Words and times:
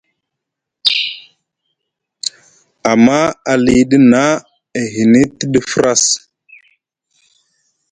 Amma 2.91 3.17
aliɗi 3.51 3.97
naa 4.11 4.33
e 4.79 4.81
hni 4.93 5.21
tiɗi 5.37 5.59
fras. 5.71 6.03